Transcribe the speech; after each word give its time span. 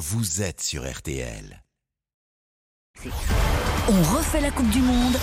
vous 0.00 0.40
êtes 0.40 0.62
sur 0.62 0.90
RTL. 0.90 1.62
On 3.86 4.02
refait 4.16 4.40
la 4.40 4.50
Coupe 4.50 4.70
du 4.70 4.80
Monde, 4.80 5.14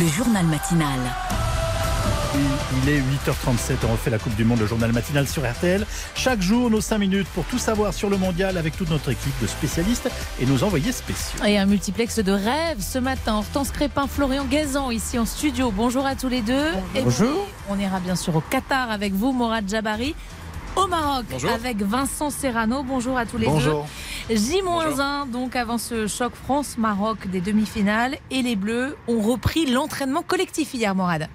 le 0.00 0.08
journal 0.08 0.46
matinal. 0.46 0.98
Il 2.82 2.88
est 2.88 3.00
8h37, 3.00 3.76
on 3.86 3.92
refait 3.92 4.08
la 4.08 4.18
Coupe 4.18 4.34
du 4.34 4.46
Monde, 4.46 4.60
le 4.60 4.66
journal 4.66 4.92
matinal 4.92 5.28
sur 5.28 5.46
RTL. 5.46 5.84
Chaque 6.14 6.40
jour, 6.40 6.70
nos 6.70 6.80
5 6.80 6.96
minutes 6.96 7.26
pour 7.34 7.44
tout 7.44 7.58
savoir 7.58 7.92
sur 7.92 8.08
le 8.08 8.16
mondial 8.16 8.56
avec 8.56 8.78
toute 8.78 8.88
notre 8.88 9.10
équipe 9.10 9.38
de 9.42 9.46
spécialistes 9.46 10.08
et 10.40 10.46
nos 10.46 10.64
envoyés 10.64 10.92
spéciaux. 10.92 11.44
Et 11.44 11.58
un 11.58 11.66
multiplex 11.66 12.18
de 12.18 12.32
rêves 12.32 12.80
ce 12.80 12.98
matin. 12.98 13.34
Hortense 13.36 13.70
Crépin, 13.72 14.06
Florian 14.06 14.46
Gazan 14.46 14.90
ici 14.90 15.18
en 15.18 15.26
studio. 15.26 15.70
Bonjour 15.70 16.06
à 16.06 16.14
tous 16.14 16.28
les 16.30 16.40
deux. 16.40 16.68
Et 16.94 17.02
Bonjour. 17.02 17.44
puis, 17.44 17.54
on 17.68 17.78
ira 17.78 18.00
bien 18.00 18.16
sûr 18.16 18.34
au 18.34 18.40
Qatar 18.40 18.90
avec 18.90 19.12
vous, 19.12 19.32
Morad 19.32 19.68
Jabari. 19.68 20.14
Au 20.78 20.86
Maroc 20.86 21.24
avec 21.52 21.82
Vincent 21.82 22.30
Serrano. 22.30 22.84
Bonjour 22.84 23.18
à 23.18 23.26
tous 23.26 23.36
les 23.36 23.46
Bonjour. 23.46 23.86
deux. 24.28 24.36
J-1 24.36 25.28
donc 25.28 25.56
avant 25.56 25.76
ce 25.76 26.06
choc 26.06 26.34
France-Maroc 26.34 27.26
des 27.26 27.40
demi-finales. 27.40 28.16
Et 28.30 28.42
les 28.42 28.54
Bleus 28.54 28.96
ont 29.08 29.20
repris 29.20 29.66
l'entraînement 29.66 30.22
collectif 30.22 30.74
hier, 30.74 30.94
Morad. 30.94 31.28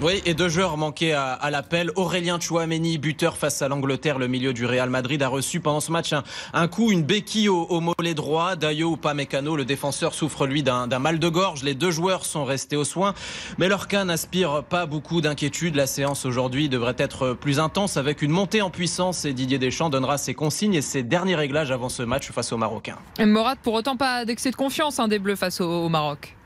Oui, 0.00 0.22
et 0.24 0.34
deux 0.34 0.48
joueurs 0.48 0.76
manquaient 0.76 1.12
à, 1.12 1.50
l'appel. 1.50 1.90
Aurélien 1.96 2.38
Chouameni, 2.38 2.98
buteur 2.98 3.36
face 3.36 3.62
à 3.62 3.68
l'Angleterre, 3.68 4.20
le 4.20 4.28
milieu 4.28 4.52
du 4.52 4.64
Real 4.64 4.88
Madrid, 4.90 5.20
a 5.24 5.28
reçu 5.28 5.58
pendant 5.58 5.80
ce 5.80 5.90
match 5.90 6.14
un, 6.52 6.68
coup, 6.68 6.92
une 6.92 7.02
béquille 7.02 7.48
au, 7.48 7.80
mollet 7.80 8.14
droit. 8.14 8.54
Dayo 8.54 8.94
Upamecano, 8.94 9.56
le 9.56 9.64
défenseur, 9.64 10.14
souffre 10.14 10.46
lui 10.46 10.62
d'un 10.62 10.86
mal 11.00 11.18
de 11.18 11.28
gorge. 11.28 11.64
Les 11.64 11.74
deux 11.74 11.90
joueurs 11.90 12.24
sont 12.24 12.44
restés 12.44 12.76
aux 12.76 12.84
soins, 12.84 13.12
mais 13.58 13.66
leur 13.66 13.88
cas 13.88 14.04
n'inspire 14.04 14.62
pas 14.62 14.86
beaucoup 14.86 15.20
d'inquiétude. 15.20 15.74
La 15.74 15.88
séance 15.88 16.24
aujourd'hui 16.24 16.68
devrait 16.68 16.94
être 16.98 17.32
plus 17.32 17.58
intense 17.58 17.96
avec 17.96 18.22
une 18.22 18.30
montée 18.30 18.62
en 18.62 18.70
puissance 18.70 19.24
et 19.24 19.32
Didier 19.32 19.58
Deschamps 19.58 19.90
donnera 19.90 20.16
ses 20.16 20.34
consignes 20.34 20.74
et 20.74 20.82
ses 20.82 21.02
derniers 21.02 21.34
réglages 21.34 21.72
avant 21.72 21.88
ce 21.88 22.04
match 22.04 22.30
face 22.30 22.52
aux 22.52 22.56
Marocains. 22.56 22.98
Et 23.18 23.26
Morat, 23.26 23.56
pour 23.56 23.74
autant, 23.74 23.96
pas 23.96 24.24
d'excès 24.24 24.52
de 24.52 24.56
confiance 24.56 25.00
hein, 25.00 25.08
des 25.08 25.18
Bleus 25.18 25.34
face 25.34 25.60
au 25.60 25.88
Maroc. 25.88 26.37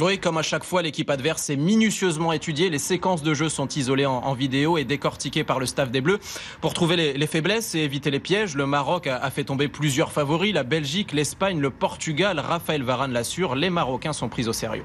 Oui, 0.00 0.18
comme 0.18 0.38
à 0.38 0.42
chaque 0.42 0.64
fois, 0.64 0.80
l'équipe 0.80 1.10
adverse 1.10 1.50
est 1.50 1.56
minutieusement 1.56 2.32
étudiée. 2.32 2.70
Les 2.70 2.78
séquences 2.78 3.22
de 3.22 3.34
jeu 3.34 3.50
sont 3.50 3.68
isolées 3.68 4.06
en, 4.06 4.32
vidéo 4.32 4.78
et 4.78 4.84
décortiquées 4.84 5.44
par 5.44 5.58
le 5.58 5.66
staff 5.66 5.90
des 5.90 6.00
Bleus 6.00 6.18
pour 6.62 6.72
trouver 6.72 6.96
les, 6.96 7.12
les 7.12 7.26
faiblesses 7.26 7.74
et 7.74 7.80
éviter 7.80 8.10
les 8.10 8.20
pièges. 8.20 8.54
Le 8.54 8.64
Maroc 8.64 9.06
a, 9.06 9.18
a 9.18 9.30
fait 9.30 9.44
tomber 9.44 9.68
plusieurs 9.68 10.10
favoris, 10.10 10.54
la 10.54 10.62
Belgique, 10.62 11.12
l'Espagne, 11.12 11.60
le 11.60 11.70
Portugal. 11.70 12.40
Raphaël 12.40 12.82
Varane 12.82 13.12
l'assure, 13.12 13.54
les 13.54 13.68
Marocains 13.68 14.14
sont 14.14 14.30
pris 14.30 14.48
au 14.48 14.54
sérieux. 14.54 14.84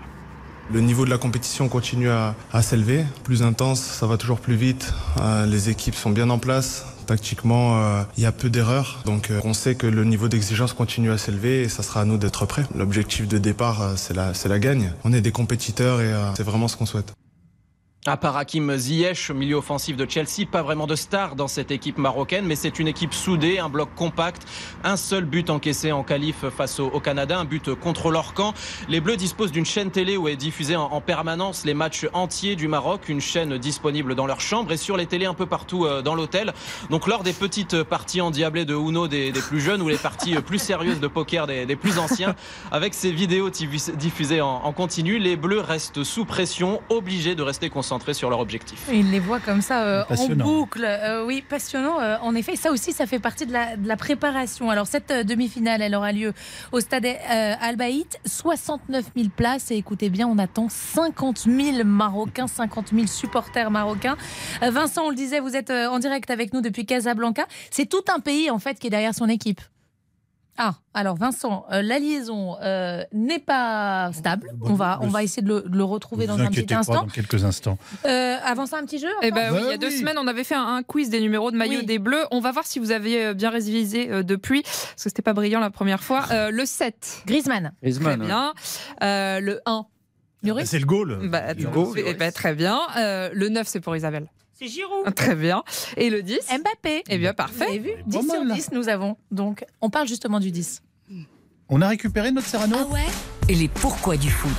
Le 0.70 0.82
niveau 0.82 1.06
de 1.06 1.10
la 1.10 1.18
compétition 1.18 1.70
continue 1.70 2.10
à, 2.10 2.36
s'élever, 2.62 3.06
plus 3.24 3.42
intense, 3.42 3.80
ça 3.80 4.06
va 4.06 4.18
toujours 4.18 4.42
plus 4.42 4.56
vite. 4.56 4.94
Euh, 5.22 5.46
les 5.46 5.70
équipes 5.70 5.96
sont 5.96 6.10
bien 6.10 6.30
en 6.30 6.40
place. 6.40 6.86
Tactiquement, 7.06 7.82
euh, 7.82 8.04
il 8.18 8.24
y 8.24 8.26
a 8.26 8.34
peu 8.34 8.50
d'erreurs. 8.50 9.02
Donc 9.06 9.32
euh, 9.32 9.40
on 9.46 9.54
sait 9.54 9.76
que 9.76 9.88
le 9.88 10.04
niveau 10.04 10.28
d'exigence 10.28 10.74
continue 10.74 11.10
à 11.12 11.18
s'élever 11.18 11.62
et 11.62 11.70
ça 11.70 11.84
sera 11.84 12.02
à 12.02 12.06
nous 12.06 12.18
d'être 12.18 12.46
prêts. 12.46 12.66
L'objectif 12.76 13.30
de 13.30 13.38
départ, 13.38 13.94
c'est 13.96 14.14
la, 14.14 14.34
la 14.46 14.60
gagne. 14.60 14.92
On 15.06 15.14
est 15.14 15.22
des 15.22 15.32
compétiteurs 15.32 16.02
et 16.02 16.12
c'est 16.36 16.44
vraiment 16.44 16.68
ce 16.68 16.76
qu'on 16.76 16.86
souhaite. 16.86 17.14
À 18.10 18.16
part 18.16 18.38
Hakim 18.38 18.74
Ziyech, 18.78 19.32
milieu 19.32 19.58
offensif 19.58 19.98
de 19.98 20.10
Chelsea, 20.10 20.48
pas 20.50 20.62
vraiment 20.62 20.88
de 20.88 20.96
star 20.96 21.36
dans 21.36 21.50
cette 21.50 21.72
équipe 21.72 21.98
marocaine, 21.98 22.46
mais 22.46 22.56
c'est 22.56 22.80
une 22.80 22.88
équipe 22.88 23.14
soudée, 23.14 23.60
un 23.60 23.68
bloc 23.68 23.90
compact, 23.98 24.44
un 24.86 24.96
seul 24.96 25.26
but 25.26 25.50
encaissé 25.50 25.92
en 25.92 26.04
qualif 26.04 26.48
face 26.48 26.80
au, 26.80 27.02
Canada, 27.02 27.38
un 27.38 27.44
but 27.44 27.76
contre 27.76 28.10
leur 28.10 28.34
camp. 28.34 28.54
Les 28.88 29.02
Bleus 29.02 29.18
disposent 29.18 29.52
d'une 29.52 29.66
chaîne 29.66 29.92
télé 29.92 30.16
où 30.16 30.30
est 30.30 30.38
diffusé 30.38 30.78
en, 30.78 30.84
en, 30.84 31.02
permanence 31.02 31.66
les 31.66 31.74
matchs 31.74 32.08
entiers 32.14 32.56
du 32.56 32.70
Maroc, 32.70 33.10
une 33.10 33.20
chaîne 33.20 33.58
disponible 33.58 34.16
dans 34.16 34.26
leur 34.26 34.40
chambre 34.40 34.72
et 34.72 34.78
sur 34.78 34.96
les 34.96 35.06
télés 35.06 35.26
un 35.26 35.34
peu 35.34 35.46
partout 35.46 35.84
euh, 35.84 36.02
dans 36.02 36.16
l'hôtel. 36.16 36.54
Donc 36.90 37.08
lors 37.08 37.24
des 37.24 37.34
petites 37.34 37.84
parties 37.84 38.22
endiablées 38.22 38.64
de 38.64 38.74
Uno 38.74 39.10
des, 39.10 39.34
plus 39.34 39.60
jeunes 39.60 39.82
ou 39.82 39.90
les 39.90 39.98
parties 39.98 40.36
plus 40.36 40.60
sérieuses 40.60 41.02
de 41.02 41.08
poker 41.08 41.46
des, 41.46 41.76
plus 41.76 42.00
anciens, 42.00 42.36
avec 42.72 42.94
ces 42.94 43.12
vidéos 43.12 43.50
diffusées 43.50 44.40
en 44.40 44.72
continu, 44.72 45.20
les 45.20 45.36
Bleus 45.36 45.60
restent 45.60 46.06
sous 46.06 46.24
pression, 46.24 46.82
obligés 46.88 47.36
de 47.36 47.44
rester 47.44 47.70
concentrés 47.70 47.97
sur 48.14 48.30
leur 48.30 48.40
objectif. 48.40 48.88
Il 48.92 49.12
les 49.12 49.20
voit 49.20 49.40
comme 49.40 49.62
ça 49.62 49.84
euh, 49.84 50.04
en 50.10 50.28
boucle. 50.36 50.84
Euh, 50.84 51.26
oui, 51.26 51.44
passionnant. 51.48 52.00
Euh, 52.00 52.18
en 52.22 52.36
effet, 52.36 52.56
ça 52.56 52.72
aussi, 52.72 52.94
ça 52.94 53.06
fait 53.06 53.20
partie 53.20 53.46
de 53.46 53.54
la, 53.54 53.76
de 53.76 53.88
la 53.88 53.98
préparation. 53.98 54.70
Alors, 54.70 54.88
cette 54.88 55.12
demi-finale, 55.12 55.82
elle 55.82 55.96
aura 55.96 56.12
lieu 56.12 56.34
au 56.72 56.80
stade 56.80 57.06
Al-Baït. 57.28 58.20
69 58.26 59.06
000 59.16 59.30
places. 59.36 59.72
Et 59.72 59.76
écoutez 59.76 60.10
bien, 60.10 60.28
on 60.28 60.38
attend 60.38 60.68
50 60.70 61.40
000 61.40 61.84
Marocains, 61.84 62.48
50 62.48 62.90
000 62.94 63.08
supporters 63.08 63.72
marocains. 63.72 64.18
Vincent, 64.62 65.06
on 65.06 65.10
le 65.10 65.16
disait, 65.16 65.40
vous 65.40 65.56
êtes 65.56 65.72
en 65.72 66.00
direct 66.00 66.30
avec 66.30 66.54
nous 66.54 66.62
depuis 66.62 66.86
Casablanca. 66.86 67.46
C'est 67.72 67.88
tout 67.88 68.04
un 68.14 68.20
pays, 68.20 68.50
en 68.50 68.60
fait, 68.60 68.80
qui 68.80 68.88
est 68.88 68.92
derrière 68.92 69.14
son 69.14 69.30
équipe. 69.30 69.62
Ah, 70.58 70.76
alors 70.94 71.16
Vincent, 71.18 71.66
euh, 71.72 71.82
la 71.82 72.00
liaison 72.00 72.56
euh, 72.64 73.04
n'est 73.14 73.40
pas 73.40 74.12
stable. 74.14 74.50
On 74.62 74.74
va, 74.74 74.98
on 75.02 75.08
va 75.08 75.24
essayer 75.24 75.42
de 75.44 75.48
le, 75.48 75.62
de 75.62 75.78
le 75.78 75.84
retrouver 75.84 76.26
Vous 76.26 76.36
dans 76.38 76.44
un 76.44 76.50
petit 76.50 76.64
pas, 76.64 76.78
instant. 76.78 76.94
dans 77.04 77.08
quelques 77.08 77.44
instants. 77.46 77.78
Euh, 78.06 78.38
avant 78.44 78.66
ça, 78.66 78.78
un 78.78 78.84
petit 78.86 78.98
jeu 79.00 79.08
Eh 79.22 79.32
ben 79.32 79.54
oui, 79.54 79.60
il 79.66 79.70
y 79.70 79.74
a 79.74 79.78
deux 79.78 79.92
semaines, 79.92 80.18
on 80.20 80.26
avait 80.28 80.44
fait 80.44 80.56
un, 80.56 80.66
un 80.78 80.84
quiz 80.84 81.10
des 81.10 81.22
numéros 81.22 81.52
de 81.52 81.58
maillot 81.58 81.82
Oui. 81.82 81.86
des 81.86 82.00
Bleus. 82.00 82.26
On 82.32 82.40
va 82.40 82.52
voir 82.52 82.66
si 82.66 82.80
vous 82.80 82.92
avez 82.92 83.26
euh, 83.28 83.34
bien 83.34 83.50
révisé 83.52 84.10
euh, 84.12 84.24
depuis, 84.24 84.64
parce 84.64 84.96
que 84.96 85.02
c'était 85.10 85.22
pas 85.22 85.34
brillant 85.34 85.60
la 85.60 85.70
première 85.70 86.02
fois. 86.04 86.26
Euh, 86.32 86.50
le 86.50 86.66
7, 86.66 87.24
Griezmann. 87.28 87.72
très 87.82 88.18
bien. 88.18 88.54
Euh, 89.04 89.40
le 89.40 89.62
1, 89.68 89.86
Lloris 90.44 90.64
Bah, 90.64 90.68
c'est 90.70 90.80
le 90.80 90.86
goal. 90.86 91.20
bah, 91.30 91.54
goal. 91.54 92.00
eh 92.04 92.14
ben, 92.16 92.32
très 92.32 92.56
bien. 92.56 92.80
Euh, 92.98 93.30
le 93.34 93.50
9, 93.50 93.68
c'est 93.68 93.80
pour 93.80 93.96
Isabelle. 93.96 94.28
C'est 94.58 94.68
Giroud. 94.68 95.14
Très 95.16 95.36
bien. 95.36 95.64
Et 95.98 96.10
le 96.10 96.22
10 96.24 96.40
Mbappé. 96.64 97.04
Eh 97.10 97.18
bien, 97.18 97.32
Vous 97.32 97.36
parfait. 97.36 97.66
avez 97.68 97.80
vu 97.80 97.92
Pas 97.92 98.04
10 98.08 98.30
sur 98.30 98.44
mal. 98.44 98.56
10 98.58 98.72
nous 98.72 98.90
avons. 98.90 99.16
Donc, 99.32 99.64
on 99.82 99.90
parle 99.90 100.08
justement 100.08 100.40
du 100.40 100.52
10. 100.52 100.82
On 101.70 101.82
a 101.82 101.88
récupéré 101.90 102.32
notre 102.32 102.48
Serrano? 102.48 102.78
Ah 102.80 102.86
ouais? 102.94 103.06
Et 103.50 103.56
les 103.56 103.68
pourquoi 103.68 104.16
du 104.18 104.30
foot? 104.30 104.52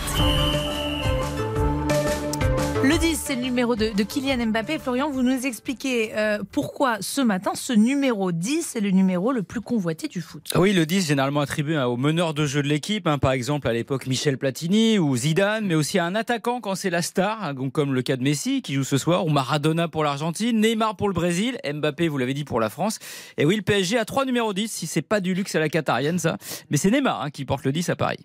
Le 2.84 2.96
10, 2.96 3.20
c'est 3.20 3.34
le 3.34 3.42
numéro 3.42 3.74
de, 3.74 3.92
de 3.92 4.02
Kylian 4.04 4.46
Mbappé. 4.46 4.78
Florian, 4.78 5.10
vous 5.10 5.22
nous 5.22 5.46
expliquez 5.46 6.16
euh, 6.16 6.38
pourquoi 6.52 6.98
ce 7.00 7.20
matin, 7.20 7.50
ce 7.54 7.72
numéro 7.72 8.30
10 8.30 8.76
est 8.76 8.80
le 8.80 8.90
numéro 8.90 9.32
le 9.32 9.42
plus 9.42 9.60
convoité 9.60 10.06
du 10.06 10.20
foot. 10.20 10.52
Oui, 10.54 10.72
le 10.72 10.86
10 10.86 11.08
généralement 11.08 11.40
attribué 11.40 11.76
hein, 11.76 11.86
au 11.86 11.96
meneur 11.96 12.34
de 12.34 12.46
jeu 12.46 12.62
de 12.62 12.68
l'équipe, 12.68 13.08
hein, 13.08 13.18
par 13.18 13.32
exemple 13.32 13.66
à 13.66 13.72
l'époque 13.72 14.06
Michel 14.06 14.38
Platini 14.38 14.96
ou 14.98 15.16
Zidane, 15.16 15.66
mais 15.66 15.74
aussi 15.74 15.98
à 15.98 16.04
un 16.04 16.14
attaquant 16.14 16.60
quand 16.60 16.76
c'est 16.76 16.88
la 16.88 17.02
star, 17.02 17.42
hein, 17.42 17.52
donc 17.52 17.72
comme 17.72 17.94
le 17.94 18.02
cas 18.02 18.16
de 18.16 18.22
Messi 18.22 18.62
qui 18.62 18.74
joue 18.74 18.84
ce 18.84 18.96
soir, 18.96 19.26
ou 19.26 19.28
Maradona 19.28 19.88
pour 19.88 20.04
l'Argentine, 20.04 20.60
Neymar 20.60 20.96
pour 20.96 21.08
le 21.08 21.14
Brésil, 21.14 21.58
Mbappé, 21.68 22.06
vous 22.06 22.18
l'avez 22.18 22.34
dit, 22.34 22.44
pour 22.44 22.60
la 22.60 22.70
France. 22.70 23.00
Et 23.38 23.44
oui, 23.44 23.56
le 23.56 23.62
PSG 23.62 23.98
a 23.98 24.04
trois 24.04 24.24
numéros 24.24 24.54
10, 24.54 24.70
si 24.70 24.86
c'est 24.86 25.02
pas 25.02 25.20
du 25.20 25.34
luxe 25.34 25.56
à 25.56 25.58
la 25.58 25.68
qatarienne 25.68 26.20
ça, 26.20 26.38
mais 26.70 26.76
c'est 26.76 26.92
Neymar 26.92 27.22
hein, 27.22 27.30
qui 27.30 27.44
porte 27.44 27.64
le 27.64 27.72
10 27.72 27.90
à 27.90 27.96
Paris. 27.96 28.24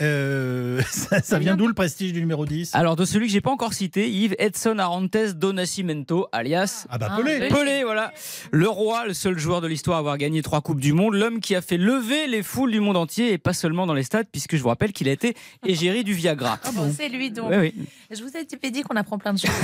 Euh, 0.00 0.80
ça, 0.90 1.20
ça 1.20 1.38
vient 1.38 1.56
d'où 1.56 1.66
le 1.66 1.74
prestige 1.74 2.14
du 2.14 2.20
numéro 2.20 2.46
10 2.46 2.74
Alors 2.74 2.96
de 2.96 3.04
celui 3.04 3.26
que 3.26 3.32
j'ai 3.32 3.42
pas 3.42 3.50
encore 3.50 3.65
cité, 3.72 4.10
Yves 4.10 4.34
Edson 4.38 4.78
Arantes 4.78 5.34
do 5.34 5.52
Nascimento, 5.52 6.28
alias 6.32 6.86
Ah 6.90 6.98
bah 6.98 7.08
Ah, 7.10 7.16
Pelé 7.16 7.38
Pelé. 7.38 7.48
Pelé, 7.48 7.84
voilà. 7.84 8.12
Le 8.50 8.68
roi, 8.68 9.06
le 9.06 9.14
seul 9.14 9.38
joueur 9.38 9.60
de 9.60 9.66
l'histoire 9.66 9.96
à 9.96 10.00
avoir 10.00 10.18
gagné 10.18 10.42
trois 10.42 10.60
Coupes 10.60 10.80
du 10.80 10.92
Monde, 10.92 11.14
l'homme 11.14 11.40
qui 11.40 11.54
a 11.54 11.62
fait 11.62 11.76
lever 11.76 12.26
les 12.26 12.42
foules 12.42 12.72
du 12.72 12.80
monde 12.80 12.96
entier 12.96 13.32
et 13.32 13.38
pas 13.38 13.52
seulement 13.52 13.86
dans 13.86 13.94
les 13.94 14.02
stades, 14.02 14.26
puisque 14.30 14.56
je 14.56 14.62
vous 14.62 14.68
rappelle 14.68 14.92
qu'il 14.92 15.08
a 15.08 15.12
été 15.12 15.34
égérie 15.64 16.04
du 16.04 16.14
Viagra. 16.14 16.58
Bon, 16.74 16.92
c'est 16.96 17.08
lui 17.08 17.30
donc. 17.30 17.50
Oui, 17.50 17.56
oui. 17.56 17.74
Je 18.10 18.22
vous 18.22 18.30
ai 18.36 18.70
dit 18.70 18.82
qu'on 18.82 18.96
apprend 18.96 19.18
plein 19.18 19.32
de 19.34 19.38
choses. 19.38 19.50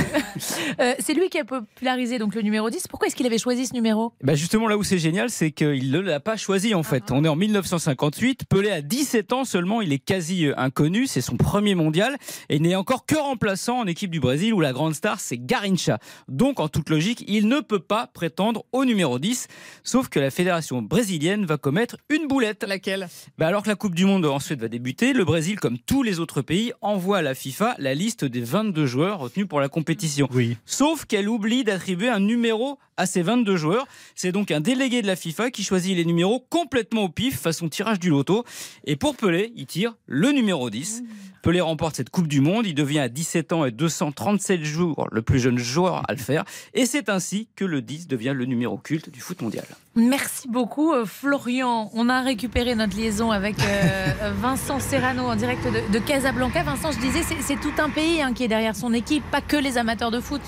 Euh, 0.81 0.95
c'est 0.99 1.13
lui 1.15 1.29
qui 1.29 1.39
a 1.39 1.45
popularisé 1.45 2.19
donc 2.19 2.35
le 2.35 2.43
numéro 2.43 2.71
10. 2.71 2.89
Pourquoi 2.89 3.07
est-ce 3.07 3.15
qu'il 3.17 3.27
avait 3.27 3.39
choisi 3.39 3.67
ce 3.67 3.75
numéro? 3.75 4.13
Bah 4.23 4.35
justement, 4.35 4.69
là 4.69 4.77
où 4.79 4.83
c'est 4.83 4.99
génial, 4.99 5.29
c'est 5.29 5.51
qu'il 5.51 5.91
ne 5.91 5.99
l'a 5.99 6.19
pas 6.21 6.37
choisi 6.37 6.75
en 6.75 6.83
fait. 6.83 7.11
On 7.11 7.25
est 7.25 7.29
en 7.29 7.37
1958. 7.37 8.45
Pelé 8.49 8.71
a 8.71 8.81
17 8.81 9.33
ans 9.33 9.45
seulement, 9.45 9.81
il 9.83 9.93
est 9.93 9.99
quasi 9.99 10.47
euh, 10.47 10.55
inconnu. 10.59 11.07
C'est 11.07 11.21
son 11.21 11.37
premier 11.37 11.75
mondial 11.75 12.17
et 12.49 12.57
il 12.57 12.63
n'est 12.63 12.75
encore 12.75 13.05
que 13.07 13.17
remplaçant 13.17 13.81
en 13.81 13.87
équipe 13.93 14.11
du 14.11 14.19
Brésil 14.19 14.53
où 14.53 14.61
la 14.61 14.73
grande 14.73 14.95
star 14.95 15.21
c'est 15.21 15.39
Garincha. 15.39 15.99
Donc 16.29 16.59
en 16.59 16.69
toute 16.69 16.91
logique, 16.91 17.25
il 17.29 17.47
ne 17.47 17.61
peut 17.61 17.79
pas 17.79 18.09
prétendre 18.09 18.65
au 18.73 18.85
numéro 18.85 19.19
10. 19.19 19.47
Sauf 19.85 20.09
que 20.09 20.19
la 20.19 20.31
fédération 20.31 20.83
brésilienne 20.83 21.47
va 21.47 21.59
commettre 21.59 21.97
une 22.09 22.27
boulette. 22.27 22.65
Laquelle? 22.67 23.09
Bah 23.39 23.47
alors 23.47 23.63
que 23.63 23.69
la 23.69 23.77
Coupe 23.77 23.95
du 23.95 24.05
Monde 24.05 24.27
ensuite 24.27 24.61
va 24.61 24.69
débuter, 24.69 25.13
le 25.13 25.25
Brésil, 25.25 25.61
comme 25.61 25.79
tous 25.79 26.03
les 26.03 26.19
autres 26.19 26.43
pays, 26.43 26.73
envoie 26.81 27.19
à 27.19 27.23
la 27.23 27.35
FIFA 27.35 27.77
la 27.79 27.95
liste 27.95 28.25
des 28.25 28.41
22 28.41 28.87
joueurs 28.87 29.19
retenus 29.19 29.47
pour 29.47 29.61
la 29.61 29.69
compétition. 29.69 30.29
Oui. 30.33 30.57
Sauf 30.65 31.05
qu'elle 31.05 31.29
oublie 31.29 31.65
d'attribuer 31.65 32.09
un 32.09 32.21
numéro 32.21 32.79
à 32.97 33.07
ces 33.07 33.23
22 33.23 33.57
joueurs. 33.57 33.87
C'est 34.15 34.33
donc 34.33 34.51
un 34.51 34.61
délégué 34.61 35.03
de 35.03 35.07
la 35.07 35.17
FIFA 35.17 35.51
qui 35.51 35.63
choisit 35.63 35.97
les 35.97 36.05
numéros 36.05 36.45
complètement 36.51 37.05
au 37.05 37.09
pif, 37.09 37.39
façon 37.39 37.69
tirage 37.69 37.99
du 37.99 38.11
loto. 38.11 38.45
Et 38.85 38.97
pour 38.97 39.17
Pelé, 39.17 39.53
il 39.57 39.67
tire 39.67 39.97
le 40.07 40.31
numéro 40.31 40.71
10. 40.71 41.03
Pelé 41.43 41.61
remporte 41.61 41.97
cette 41.97 42.11
Coupe 42.11 42.29
du 42.29 42.41
Monde. 42.41 42.67
Il 42.67 42.75
devient 42.75 43.01
à 43.01 43.09
17 43.09 43.53
ans 43.53 43.65
et 43.65 43.73
237 43.73 44.63
jours 44.63 45.09
le 45.11 45.23
plus 45.23 45.41
jeune 45.41 45.59
joueur 45.59 46.03
à 46.09 46.13
le 46.13 46.19
faire. 46.19 46.45
Et 46.73 46.87
c'est 46.87 47.09
ainsi 47.09 47.49
que 47.57 47.65
le 47.65 47.83
10 47.83 48.07
devient 48.07 48.33
le 48.35 48.45
numéro 48.45 48.79
culte 48.79 49.11
du 49.11 49.21
foot 49.21 49.43
mondial. 49.43 49.65
Merci 49.95 50.49
beaucoup, 50.49 50.93
euh, 50.93 51.05
Florian. 51.05 51.91
On 51.95 52.09
a 52.09 52.23
récupéré 52.23 52.75
notre 52.75 52.97
liaison 52.97 53.31
avec 53.31 53.57
euh, 53.61 54.33
Vincent 54.41 54.81
Serrano 54.81 55.25
en 55.25 55.37
direct 55.37 55.65
de, 55.65 55.93
de 55.93 55.99
Casablanca. 55.99 56.63
Vincent, 56.63 56.93
je 56.93 57.01
disais, 57.01 57.23
c'est 57.23 57.43
c'est 57.43 57.61
tout 57.61 57.73
un 57.79 57.91
pays 57.91 58.23
hein, 58.23 58.33
qui 58.33 58.45
est 58.45 58.49
derrière 58.49 58.77
son 58.77 58.95
équipe, 58.95 59.25
pas 59.31 59.41
que 59.41 59.57
les 59.57 59.77
amateurs 59.77 60.11
de 60.11 60.21
foot. 60.21 60.41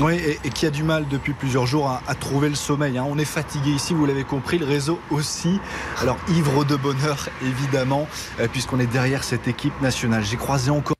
Oui, 0.00 0.20
et, 0.44 0.50
qui 0.50 0.66
a 0.66 0.70
du 0.70 0.82
mal 0.82 1.06
depuis 1.08 1.34
plusieurs 1.34 1.66
jours 1.66 1.88
à, 1.88 2.14
trouver 2.16 2.48
le 2.48 2.56
sommeil. 2.56 2.98
Hein. 2.98 3.06
On 3.08 3.16
est 3.16 3.24
fatigué 3.24 3.70
ici, 3.70 3.94
vous 3.94 4.06
l'avez 4.06 4.24
compris, 4.24 4.58
le 4.58 4.66
réseau 4.66 4.98
aussi. 5.10 5.60
Alors 6.00 6.18
ivre 6.28 6.64
de 6.64 6.74
bonheur, 6.74 7.28
évidemment, 7.42 8.08
euh, 8.40 8.48
puisqu'on 8.50 8.80
est 8.80 8.86
derrière 8.86 9.22
cette 9.22 9.46
équipe 9.46 9.80
nationale. 9.80 10.24
J'ai 10.24 10.36
croisé 10.36 10.70
encore 10.70 10.93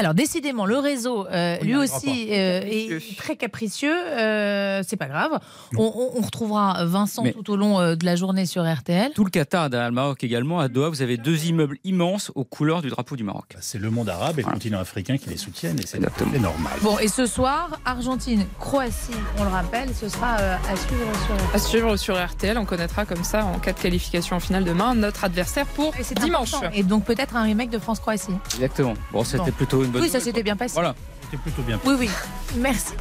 alors 0.00 0.14
décidément, 0.14 0.64
le 0.64 0.78
réseau, 0.78 1.26
euh, 1.26 1.58
lui 1.58 1.76
aussi, 1.76 2.28
euh, 2.30 2.62
est 2.62 3.18
très 3.18 3.36
capricieux. 3.36 3.94
Euh, 3.94 4.82
c'est 4.86 4.96
pas 4.96 5.08
grave. 5.08 5.38
On, 5.76 5.90
retrouvera 6.20 6.86
Vincent 6.86 7.24
tout 7.32 7.50
au 7.50 7.56
long 7.56 7.94
de 7.94 8.04
la 8.04 8.16
journée 8.16 8.46
sur 8.46 8.62
RTL. 8.70 9.12
Tout 9.14 9.24
le 9.24 9.30
Qatar, 9.30 9.68
derrière 9.68 9.90
le 9.90 9.94
Maroc 9.94 10.24
également, 10.24 10.58
à 10.58 10.68
Doha, 10.68 10.88
vous 10.88 11.02
avez 11.02 11.18
deux 11.18 11.44
immeubles 11.46 11.76
immenses 11.84 12.32
aux 12.34 12.44
couleurs 12.44 12.80
du 12.80 12.88
drapeau 12.88 13.16
du 13.16 13.24
Maroc. 13.24 13.44
Bah, 13.52 13.58
c'est 13.60 13.78
le 13.78 13.90
monde 13.90 14.08
arabe 14.08 14.38
et 14.38 14.42
le 14.42 14.50
continent 14.50 14.80
africain 14.80 15.18
qui 15.18 15.28
les 15.28 15.36
soutiennent 15.36 15.78
et 15.78 15.86
c'est 15.86 16.00
normal. 16.00 16.72
Bon, 16.82 16.98
et 16.98 17.08
ce 17.08 17.26
soir, 17.26 17.78
Argentine, 17.84 18.46
Croatie, 18.58 19.12
on 19.38 19.44
le 19.44 19.50
rappelle, 19.50 19.90
ce 19.94 20.08
sera 20.08 20.36
à 20.36 20.76
suivre 20.76 21.12
sur 21.26 21.54
À 21.54 21.58
suivre 21.58 21.96
sur 21.96 22.26
RTL, 22.26 22.56
on 22.56 22.64
connaîtra 22.64 23.04
comme 23.04 23.24
ça, 23.24 23.44
en 23.44 23.58
cas 23.58 23.72
de 23.72 23.80
qualification 23.80 24.36
en 24.36 24.40
finale 24.40 24.64
demain, 24.64 24.94
notre 24.94 25.24
adversaire 25.24 25.66
pour 25.66 25.92
dimanche. 26.22 26.54
Et 26.74 26.82
donc 26.82 27.04
peut-être 27.04 27.36
un 27.36 27.42
remake 27.42 27.70
de 27.70 27.78
France-Croatie. 27.78 28.32
Exactement. 28.54 28.94
Bon, 29.12 29.24
c'était 29.24 29.52
plutôt 29.52 29.84
une 29.84 29.89
oui, 29.94 30.08
ça 30.08 30.20
s'était 30.20 30.42
bien 30.42 30.56
passé. 30.56 30.74
Voilà. 30.74 30.94
C'était 31.22 31.36
plutôt 31.36 31.62
bien 31.62 31.78
passé. 31.78 31.90
Oui, 31.90 31.96
oui. 32.00 32.10
Merci. 32.56 32.92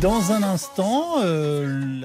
Dans 0.00 0.32
un 0.32 0.42
instant, 0.42 1.16
euh, 1.24 2.02